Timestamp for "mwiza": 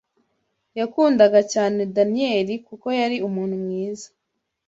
3.63-4.07